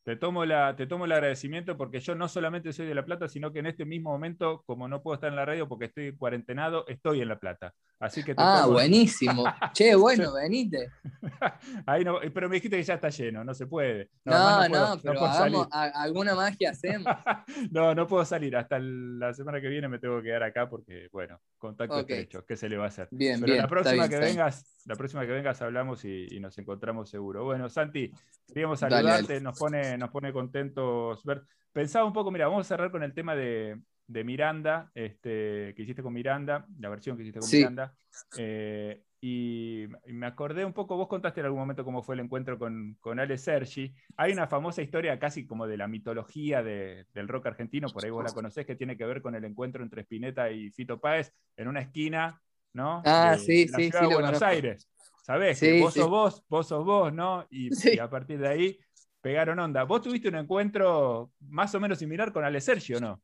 Te 0.04 0.16
tomo, 0.16 0.46
la, 0.46 0.74
te 0.74 0.86
tomo 0.86 1.04
el 1.04 1.12
agradecimiento 1.12 1.76
porque 1.76 2.00
yo 2.00 2.14
no 2.14 2.28
solamente 2.28 2.72
soy 2.72 2.86
de 2.86 2.94
La 2.94 3.04
Plata, 3.04 3.28
sino 3.28 3.52
que 3.52 3.58
en 3.58 3.66
este 3.66 3.84
mismo 3.84 4.10
momento, 4.10 4.62
como 4.64 4.88
no 4.88 5.02
puedo 5.02 5.16
estar 5.16 5.28
en 5.28 5.36
la 5.36 5.44
radio 5.44 5.68
porque 5.68 5.84
estoy 5.84 6.16
cuarentenado, 6.16 6.86
estoy 6.88 7.20
en 7.20 7.28
La 7.28 7.38
Plata. 7.38 7.74
Así 8.00 8.22
que 8.22 8.32
te 8.32 8.40
ah, 8.40 8.66
buenísimo. 8.66 9.44
che, 9.72 9.96
bueno, 9.96 10.32
venite. 10.32 10.92
Ahí 11.86 12.04
no, 12.04 12.20
pero 12.32 12.48
me 12.48 12.56
dijiste 12.56 12.76
que 12.76 12.82
ya 12.84 12.94
está 12.94 13.08
lleno, 13.08 13.42
no 13.42 13.52
se 13.54 13.66
puede. 13.66 14.10
No, 14.24 14.34
no, 14.34 14.62
no, 14.62 14.68
puedo, 14.68 14.94
no 14.94 15.02
pero 15.02 15.26
hagamos, 15.26 15.68
a, 15.72 15.84
alguna 16.02 16.34
magia 16.36 16.70
hacemos. 16.70 17.12
no, 17.72 17.96
no 17.96 18.06
puedo 18.06 18.24
salir. 18.24 18.56
Hasta 18.56 18.78
la 18.78 19.34
semana 19.34 19.60
que 19.60 19.68
viene 19.68 19.88
me 19.88 19.98
tengo 19.98 20.18
que 20.18 20.28
quedar 20.28 20.44
acá 20.44 20.68
porque, 20.68 21.08
bueno, 21.12 21.40
contacto 21.56 21.96
okay. 21.98 22.18
estrecho. 22.18 22.44
¿Qué 22.46 22.56
se 22.56 22.68
le 22.68 22.76
va 22.76 22.84
a 22.84 22.88
hacer? 22.88 23.08
Bien, 23.10 23.40
pero 23.40 23.52
bien. 23.52 23.62
La 23.62 23.68
próxima 23.68 24.06
bien, 24.06 24.10
que 24.10 24.26
vengas, 24.26 24.64
la 24.84 24.94
próxima 24.94 25.26
que 25.26 25.32
vengas 25.32 25.60
hablamos 25.60 26.04
y, 26.04 26.28
y, 26.30 26.38
nos 26.38 26.56
encontramos 26.58 27.10
seguro. 27.10 27.44
Bueno, 27.44 27.68
Santi, 27.68 28.12
queríamos 28.46 28.78
saludarte, 28.78 29.10
dale, 29.10 29.22
dale. 29.26 29.40
nos 29.40 29.58
pone, 29.58 29.98
nos 29.98 30.10
pone 30.10 30.32
contentos 30.32 31.24
ver. 31.24 31.42
Pensaba 31.72 32.04
un 32.04 32.12
poco, 32.12 32.30
mira, 32.30 32.46
vamos 32.46 32.64
a 32.64 32.68
cerrar 32.68 32.92
con 32.92 33.02
el 33.02 33.12
tema 33.12 33.34
de, 33.34 33.76
de 34.08 34.24
Miranda, 34.24 34.90
este, 34.94 35.74
que 35.76 35.82
hiciste 35.82 36.02
con 36.02 36.12
Miranda, 36.14 36.66
la 36.80 36.88
versión 36.88 37.16
que 37.16 37.22
hiciste 37.22 37.40
con 37.40 37.48
sí. 37.48 37.58
Miranda. 37.58 37.94
Eh, 38.36 39.04
y, 39.20 39.84
y, 39.84 40.12
me 40.12 40.26
acordé 40.26 40.64
un 40.64 40.72
poco, 40.72 40.96
vos 40.96 41.08
contaste 41.08 41.40
en 41.40 41.46
algún 41.46 41.60
momento 41.60 41.84
cómo 41.84 42.02
fue 42.02 42.14
el 42.14 42.20
encuentro 42.20 42.58
con, 42.58 42.96
con 43.00 43.20
Ale 43.20 43.36
Sergi. 43.36 43.94
Hay 44.16 44.32
una 44.32 44.46
famosa 44.46 44.80
historia 44.80 45.18
casi 45.18 45.46
como 45.46 45.66
de 45.66 45.76
la 45.76 45.88
mitología 45.88 46.62
de, 46.62 47.06
del 47.12 47.28
rock 47.28 47.46
argentino, 47.46 47.88
por 47.88 48.04
ahí 48.04 48.10
vos 48.10 48.24
la 48.24 48.32
conocés, 48.32 48.64
que 48.64 48.76
tiene 48.76 48.96
que 48.96 49.04
ver 49.04 49.20
con 49.20 49.34
el 49.34 49.44
encuentro 49.44 49.82
entre 49.82 50.02
Spinetta 50.02 50.50
y 50.50 50.70
Fito 50.70 50.98
Páez 50.98 51.32
en 51.56 51.68
una 51.68 51.80
esquina, 51.80 52.40
¿no? 52.72 53.02
Ah, 53.04 53.32
de, 53.32 53.38
sí, 53.38 53.66
la 53.68 53.76
sí, 53.76 53.84
ciudad 53.84 54.00
sí. 54.02 54.08
de 54.08 54.14
Buenos 54.14 54.42
Aires. 54.42 54.88
sabés 55.22 55.60
que 55.60 55.74
Sí, 55.74 55.80
vos 55.80 55.92
sí. 55.92 56.00
sos 56.00 56.08
vos, 56.08 56.44
vos 56.48 56.66
sos 56.66 56.84
vos, 56.84 57.12
¿no? 57.12 57.46
Y, 57.50 57.70
y 57.94 57.98
a 57.98 58.08
partir 58.08 58.38
de 58.38 58.48
ahí 58.48 58.78
pegaron 59.20 59.58
onda. 59.58 59.84
Vos 59.84 60.00
tuviste 60.00 60.28
un 60.28 60.36
encuentro 60.36 61.32
más 61.40 61.74
o 61.74 61.80
menos 61.80 61.98
similar 61.98 62.32
con 62.32 62.44
Ale 62.44 62.60
Sergio, 62.60 63.00
¿no? 63.00 63.20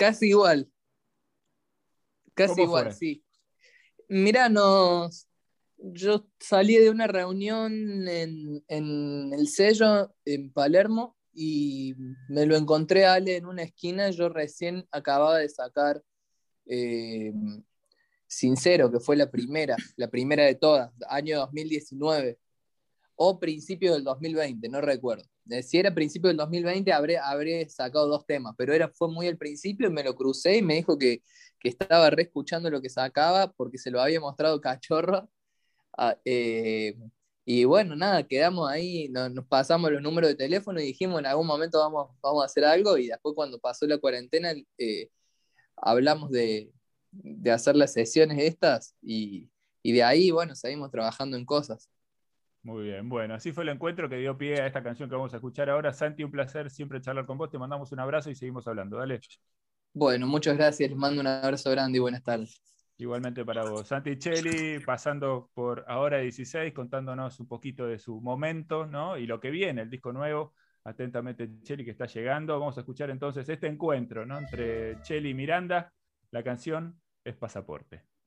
Casi 0.00 0.28
igual. 0.28 0.66
Casi 2.32 2.54
¿Cómo 2.54 2.64
igual, 2.64 2.94
sí. 2.94 3.22
Mirá, 4.08 4.48
nos... 4.48 5.28
yo 5.76 6.26
salí 6.38 6.76
de 6.76 6.88
una 6.88 7.06
reunión 7.06 8.08
en, 8.08 8.64
en 8.66 9.34
el 9.34 9.46
sello 9.48 10.14
en 10.24 10.50
Palermo 10.52 11.18
y 11.34 11.94
me 12.30 12.46
lo 12.46 12.56
encontré 12.56 13.04
a 13.04 13.12
Ale 13.12 13.36
en 13.36 13.44
una 13.44 13.62
esquina. 13.62 14.08
Yo 14.08 14.30
recién 14.30 14.88
acababa 14.90 15.36
de 15.36 15.50
sacar 15.50 16.02
eh, 16.64 17.34
Sincero, 18.26 18.90
que 18.90 19.00
fue 19.00 19.16
la 19.16 19.30
primera, 19.30 19.76
la 19.96 20.08
primera 20.08 20.44
de 20.44 20.54
todas, 20.54 20.92
año 21.08 21.40
2019 21.40 22.38
o 23.22 23.38
principio 23.38 23.92
del 23.94 24.04
2020, 24.04 24.68
no 24.68 24.80
recuerdo. 24.80 25.24
Eh, 25.50 25.62
Si 25.62 25.78
era 25.78 25.94
principio 25.94 26.28
del 26.28 26.36
2020, 26.38 26.92
habré, 26.92 27.18
habré 27.18 27.68
sacado 27.68 28.06
dos 28.08 28.26
temas, 28.26 28.54
pero 28.56 28.72
era, 28.74 28.88
fue 28.90 29.08
muy 29.12 29.26
al 29.28 29.36
principio 29.38 29.88
y 29.88 29.92
me 29.92 30.02
lo 30.04 30.14
crucé 30.14 30.56
y 30.58 30.62
me 30.62 30.74
dijo 30.76 30.96
que, 30.98 31.22
que 31.60 31.68
estaba 31.68 32.08
re 32.10 32.22
escuchando 32.22 32.70
lo 32.70 32.80
que 32.80 32.88
sacaba 32.90 33.52
porque 33.52 33.78
se 33.78 33.90
lo 33.90 34.00
había 34.00 34.20
mostrado 34.20 34.60
cachorro. 34.60 35.28
Ah, 35.98 36.16
eh, 36.24 36.96
y 37.44 37.64
bueno, 37.64 37.96
nada, 37.96 38.22
quedamos 38.26 38.70
ahí, 38.70 39.08
no- 39.10 39.28
nos 39.28 39.46
pasamos 39.46 39.90
los 39.92 40.02
números 40.02 40.30
de 40.30 40.36
teléfono 40.36 40.80
y 40.80 40.84
dijimos 40.86 41.20
en 41.20 41.26
algún 41.26 41.46
momento 41.46 41.78
vamos, 41.80 42.10
vamos 42.22 42.42
a 42.42 42.46
hacer 42.46 42.64
algo 42.64 42.96
y 42.98 43.08
después 43.08 43.34
cuando 43.34 43.58
pasó 43.58 43.86
la 43.86 43.98
cuarentena 43.98 44.52
eh, 44.78 45.08
hablamos 45.76 46.30
de, 46.30 46.72
de 47.12 47.50
hacer 47.52 47.76
las 47.76 47.92
sesiones 47.92 48.38
estas 48.40 48.94
y, 49.02 49.50
y 49.82 49.92
de 49.92 50.02
ahí, 50.04 50.30
bueno, 50.30 50.54
seguimos 50.54 50.90
trabajando 50.90 51.36
en 51.36 51.44
cosas. 51.46 51.88
Muy 52.62 52.84
bien, 52.84 53.08
bueno, 53.08 53.34
así 53.34 53.52
fue 53.52 53.62
el 53.64 53.70
encuentro 53.70 54.08
que 54.08 54.16
dio 54.16 54.36
pie 54.36 54.60
a 54.60 54.66
esta 54.66 54.82
canción 54.82 55.08
que 55.08 55.16
vamos 55.16 55.32
a 55.32 55.36
escuchar 55.36 55.70
ahora. 55.70 55.92
Santi, 55.94 56.24
un 56.24 56.30
placer 56.30 56.70
siempre 56.70 57.00
charlar 57.00 57.24
con 57.24 57.38
vos. 57.38 57.50
Te 57.50 57.58
mandamos 57.58 57.90
un 57.92 58.00
abrazo 58.00 58.30
y 58.30 58.34
seguimos 58.34 58.68
hablando. 58.68 58.98
Dale. 58.98 59.20
Bueno, 59.94 60.26
muchas 60.26 60.56
gracias, 60.56 60.90
les 60.90 60.98
mando 60.98 61.20
un 61.20 61.26
abrazo 61.26 61.70
grande 61.70 61.96
y 61.96 62.00
buenas 62.00 62.22
tardes. 62.22 62.62
Igualmente 62.98 63.46
para 63.46 63.64
vos. 63.64 63.88
Santi 63.88 64.18
Cheli 64.18 64.78
pasando 64.84 65.50
por 65.54 65.86
ahora 65.88 66.18
16, 66.18 66.74
contándonos 66.74 67.40
un 67.40 67.48
poquito 67.48 67.86
de 67.86 67.98
su 67.98 68.20
momento, 68.20 68.84
¿no? 68.84 69.16
Y 69.16 69.26
lo 69.26 69.40
que 69.40 69.50
viene, 69.50 69.80
el 69.80 69.90
disco 69.90 70.12
nuevo. 70.12 70.52
Atentamente 70.84 71.48
Cheli 71.62 71.82
que 71.82 71.92
está 71.92 72.04
llegando. 72.04 72.58
Vamos 72.60 72.76
a 72.76 72.80
escuchar 72.80 73.08
entonces 73.08 73.48
este 73.48 73.68
encuentro, 73.68 74.26
¿no? 74.26 74.38
Entre 74.38 75.00
Cheli 75.00 75.30
y 75.30 75.34
Miranda. 75.34 75.90
La 76.30 76.42
canción 76.42 77.00
es 77.24 77.36
Pasaporte. 77.36 78.09